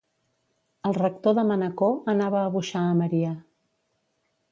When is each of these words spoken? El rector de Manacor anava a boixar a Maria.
El 0.89 0.95
rector 0.97 1.35
de 1.39 1.43
Manacor 1.49 1.93
anava 2.13 2.39
a 2.45 2.49
boixar 2.57 2.81
a 2.87 2.97
Maria. 3.03 3.35